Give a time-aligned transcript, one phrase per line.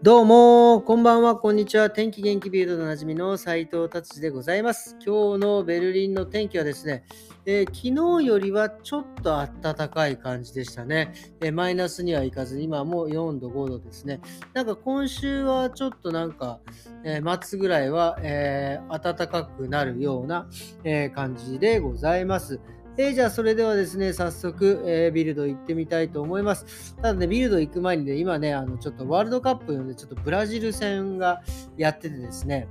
[0.00, 1.90] どうも、こんばんは、こんにちは。
[1.90, 4.96] 天気元気ビルドでおなじみの斉藤達治でございます。
[5.04, 7.04] 今日のベルリンの天気はですね、
[7.46, 14.20] えー、昨日よりはちょっと暖かい感じでしたね、えー、マイナスにはいかず、今もう4度、5度ですね。
[14.54, 16.60] なんか今週はちょっとなんか、
[17.02, 20.48] えー、末ぐらいは、え暖かくなるような、
[20.84, 22.60] え感じでございます。
[23.00, 26.96] えー、じゃあそれではですね、早速、えー、ビルド行ってみたいと思います。
[26.96, 31.40] ただね、ビルド行く前にね、今ね、あのちょっとワールドカップのね、ちょっとブラジル戦が
[31.76, 32.66] やっててですね、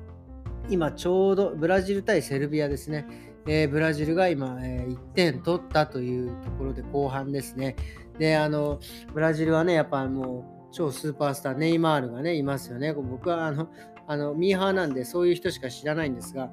[0.70, 3.08] 今ちょうどブラジル対セルビアですね、
[3.48, 7.78] えー、ブラジルが今、え1点取ったというところで後半ですね。
[8.20, 8.82] で、あの、
[9.14, 12.92] ブラジルはね、やっぱもう超スーパースター、ネイマールがね、いますよね。
[12.92, 13.70] 僕はあの、
[14.08, 16.52] あのミーハーなんでそういう人しか知らないんですが、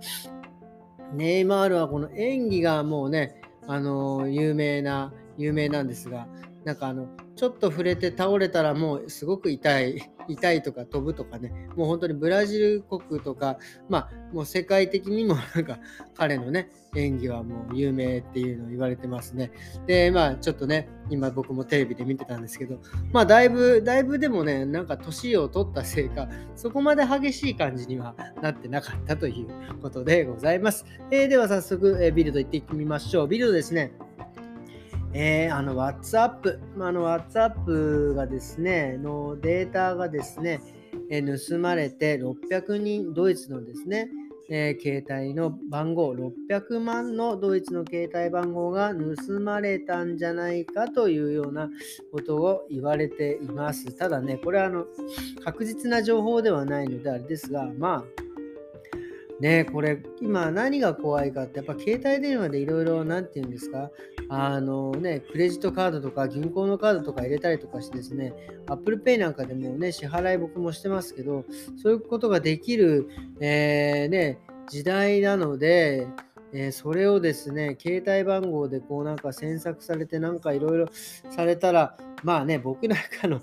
[1.12, 6.26] ネイマールはこの演技がもうね、あの有名な有名なんですが
[6.64, 11.52] なんかあのちょっと触れて倒れたらもうすごく痛い痛いとか飛ぶとかね。
[11.76, 13.58] もう本当にブラジル国とか
[13.88, 15.78] まあもう世界的にもなんか
[16.14, 19.50] 彼のね演技はもう有名っていうのを言われてますね。
[19.86, 22.78] でまあちょっとね今僕もテレビで見てたんですけど
[23.12, 33.28] まあだいぶだいぶでもねなんか年を取ったせいかそこまで激しい感じにはなってなかったということでございます、えー、では早速、えー、ビルド行ってみましょう。
[33.28, 33.92] ビルドですね。
[35.16, 40.60] えー、あの、WhatsApp、あの、WhatsApp がですね、のデータがですね、
[41.08, 44.08] え、盗まれて600人、ドイツのですね、
[44.50, 51.70] えー、携帯の番号、600万のドイツの携帯番号が盗まれたんじゃないかというような
[52.12, 53.94] ことを言われています。
[53.96, 54.84] ただね、これはあの
[55.44, 58.23] 確実な情報ではないのであれですが、まあ、
[59.40, 63.90] ねこれ今何が怖いかってやっぱ携帯電話でいろいろ何て言うんですか？
[64.28, 68.32] あのねクレジットカードとか銀行のカードとか入れたりとかしてですね
[68.66, 71.44] Apple Pay なんかでもね支払い僕もしてますけど
[71.82, 73.08] そういうことができる、
[73.40, 76.06] えー、ね時代なので
[76.56, 80.86] えー、それをですね、携帯番号でこうなんか詮索されてなんかいろいろ
[81.30, 83.40] されたら、まあね、僕なんかの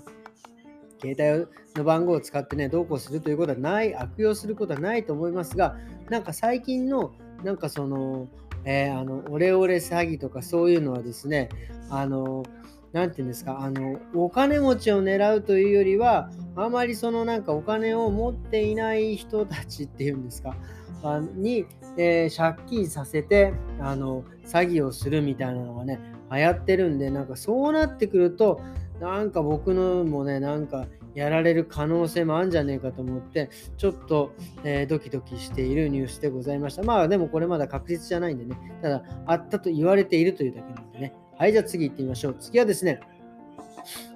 [1.02, 5.76] 携帯の番号を使ってね、どうこうするということはない、悪用することはないと思いますが、
[6.08, 8.28] なんか最近の、なんかその、
[8.64, 11.48] えー、あの、オレオレ詐欺とかそういうのはですね、
[11.90, 12.44] あの、
[12.92, 20.54] なんていうんですか、あの、お金持ちを狙うというよりは、あまりそのなんかお金を持っていない人たちっていうんですか、
[21.02, 25.98] あに、えー、借金させて、あの、詐欺をするみたいなのがね、
[26.30, 28.60] 流行ってるんで、なんかそうなってくると、
[29.02, 30.86] なんか僕のもね、なんか
[31.16, 34.32] やられる可能性もあるんじゃねえかと思って、ちょっと、
[34.62, 36.84] えー、ドキドキしているニュースでございました。
[36.84, 41.14] まあでもこれまだ確実じゃないんでね、ただあったと言われているというだけなんでね。
[41.36, 42.36] はい、じゃあ次行ってみましょう。
[42.38, 43.00] 次はですね、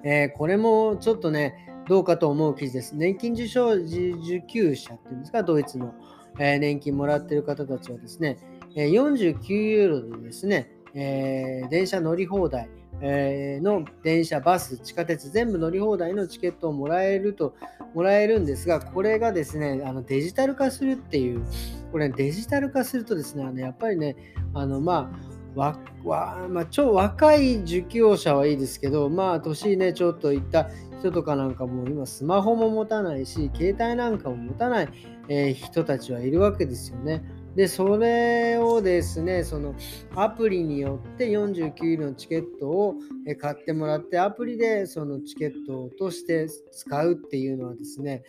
[0.05, 2.95] えー、これもちょっとね、どうかと思う記事です。
[2.95, 5.93] 年金受賞受給者っていうんですか、ドイツの、
[6.39, 8.37] えー、年金もらってる方たちはですね、
[8.77, 12.69] え49ユーロでですね、え電車乗り放題、
[13.01, 17.55] えの電車、バス、地下鉄、全部乗り放題のチケットをもらえると、
[17.93, 21.43] もらえるんですが、これがですね、あのデジタル化するっていう、
[21.91, 24.15] これデジタル化するとですね、あのやっぱりね、
[24.53, 25.11] あのま
[25.55, 30.69] あ、わわまあ、超若い受給者はいいですけど、まあ、年ね、ちょっといった
[30.99, 34.89] 人とかなんかも今、スマホも持たないし、携帯なんかも持たない、
[35.29, 37.23] えー、人たちはいるわけですよね。
[37.57, 39.73] で、それをですね、その
[40.15, 42.93] アプリによって49ユーロのチケットを
[43.41, 48.21] 買ってもらって、アプリでそのチケットとして使うっていうのはですね、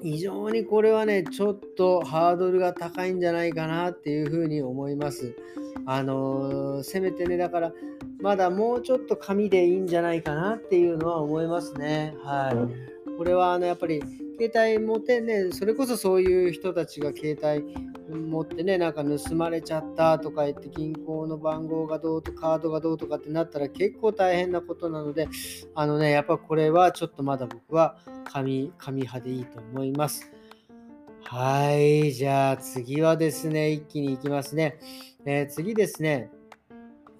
[0.00, 5.34] 非常にこれはね、ちょっとハードルが高いんじゃないかなっていうふうに思います。
[5.84, 7.72] あのー、せめてね、だから、
[8.20, 12.14] まだもうちょっと紙でいいんじゃないかなっていうのは思いますね。
[12.22, 13.01] はい。
[13.22, 14.02] これはあのやっぱり
[14.36, 17.72] 携帯持ってね、それこそそういう人たちが携帯
[18.12, 25.28] 持ってね、なんか盗まれちゃったとか言って、銀行の番号がどうとカードがどうとかってなったら結構大変なことなので、
[25.76, 30.32] あのね、やっぱこれはちょっとまだ僕は紙紙派でいいと思います。
[31.22, 34.80] はい、じゃあ次はですね、一気に行きますね。
[35.24, 36.32] えー、次ですね、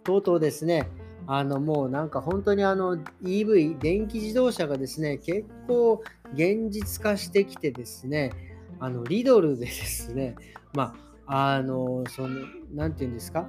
[0.02, 0.88] とうとうですね、
[1.26, 6.02] あのもうなんか本当にあの EV、電気自動車がですね、結構
[6.34, 8.32] 現実化してきてですね、
[8.80, 10.34] あのリドルでですね、
[10.74, 10.94] ま
[11.26, 12.40] あ、あの、その、
[12.74, 13.46] なんていうんですか、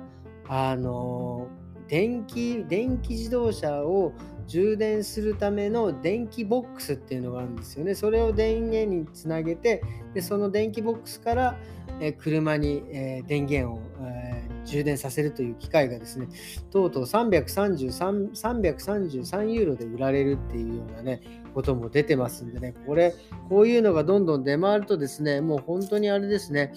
[0.48, 1.48] あの、
[1.88, 4.14] 電気、電気自動車を
[4.48, 7.96] 充電するための電気ボックスっていうのがあるんですよね。
[7.96, 9.82] それを電源につなげて、
[10.14, 11.58] でその電気ボックスから、
[12.00, 14.23] え車に、え電源を、え
[14.66, 16.28] 充電させるという機械がですね、
[16.72, 21.22] とうとう333 333ユーロで売られるっていうようなね、
[21.54, 23.14] ことも出てますんでね、これ、
[23.50, 26.74] こういうのがどんどん出回るとですね、もう本当にあれですね、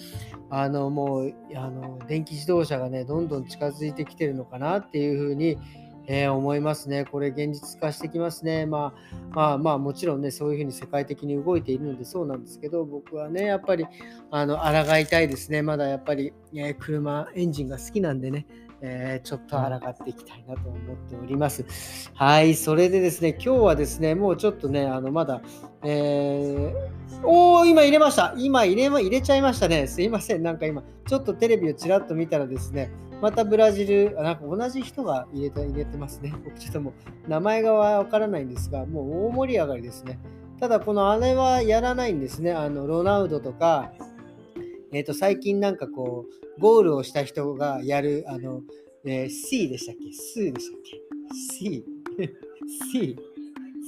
[0.49, 5.57] あのもうあの電気自動車がね、どんどん近づいてきてるのかなっていうふうに、
[6.07, 7.05] えー、思いますね。
[7.05, 8.65] これ現実化してきますね。
[8.65, 13.85] まあまあまあもちろんね、そういうふうに世界的に動いているのでそうなんですけど、僕はね、やっぱり
[14.31, 15.61] あの抗いたいですね。
[15.61, 18.47] まだやっぱり、えー、車、エンジンが好きなんでね、
[18.81, 21.65] えー、ちょっと抗っていきたいなと思っております。
[22.13, 25.41] はい、それでですね、今日はですね、もうちょっとね、あのまだ、
[25.83, 28.33] えー、おー、今入れました。
[28.37, 29.87] 今入れ,、ま、入れちゃいましたね。
[29.87, 30.43] すいません。
[30.43, 32.91] なんか今、ちょっとテレビをちらっと見たらですね、
[33.21, 36.33] またブラジル、なんか同じ人が入れて入れてますね。
[36.45, 36.93] 僕ちょっとも
[37.25, 40.19] う名前がわからないんですが、もう大盛り上がりですね。
[40.59, 42.51] ただ、このあれはやらないんですね。
[42.51, 43.91] あのロナウドとか、
[44.93, 46.25] えっ、ー、と、最近なんかこ
[46.57, 48.61] う、ゴールをした人がやる、あの、
[49.05, 50.11] えー、C でしたっけ？
[50.13, 51.01] スーでしたっけ
[51.59, 51.85] ?C。
[52.91, 53.17] C。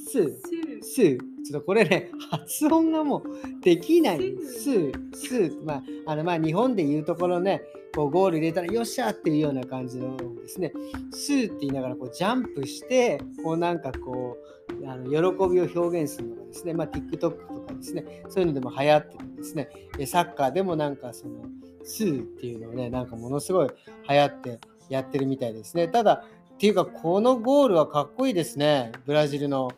[0.08, 0.82] スー。
[0.82, 1.18] スー。
[1.18, 4.36] ちょっとこれね、発音がもうできない。
[4.42, 4.92] スー。
[5.14, 5.64] スー。
[5.64, 7.62] まあ、あの、まあ、日本で言うところね、
[7.94, 10.72] こうゴール入れたらよっしゃっていうような感じのですね、
[11.12, 17.32] スーって言いながらこうジャンプして、こうなんかこう、あの喜びを表現するのがですね、まあ、TikTok と
[17.70, 19.68] かですね、そういうのでも流行ってるんですね。
[20.06, 21.44] サッカーでもなんかその、
[21.82, 23.68] スーっていうのをね、なんかものすごい
[24.08, 25.88] 流行ってやってるみたいですね。
[25.88, 26.24] ただ、
[26.54, 29.70] っていうか、このゴールはかっこいいですね、ブラジルの。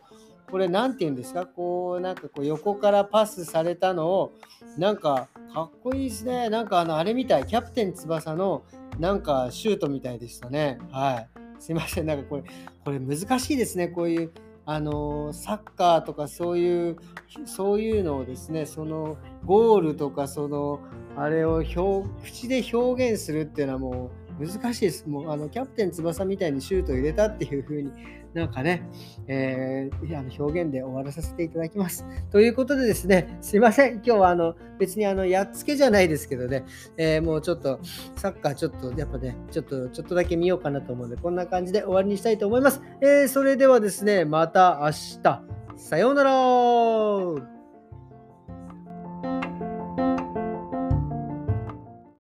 [0.51, 1.47] これ何て言うんですか？
[1.47, 4.33] こうなんかこう横からパスされたのを
[4.77, 6.47] なんかかっこいいですね。
[6.51, 7.47] なんかあのあれみたい。
[7.47, 8.63] キャプテン翼の
[8.99, 10.77] なんかシュートみたいでしたね。
[10.91, 11.29] はい。
[11.59, 12.05] すいません。
[12.05, 12.43] なんかこれ、
[12.85, 13.87] これ難しいですね。
[13.87, 14.31] こういう
[14.65, 16.97] あのサッカーとかそういう
[17.45, 20.79] そういうのをですねそのゴールとかその
[21.17, 25.07] あれを表口で表現するっていうのはもう難しいです。
[25.07, 27.91] もうあのキャプテン翼みたいにシュートを入れたっていう風に
[28.33, 28.83] なんかね、
[29.27, 32.05] えー、あの表現で終わらさせていただきます。
[32.31, 33.95] ということでですね、すいません。
[33.95, 36.65] 今日はあの別にあのやっつけじゃないですけどね、
[36.97, 37.79] えー、もうちょっと
[38.15, 42.81] サッカーちょっとやっぱね、ちょっとちょっとだけ見ようかなと思うので、こんな感じで終わりにしたいと思います。
[43.01, 45.43] えー、それではですね、また明日。
[45.75, 47.52] さようなら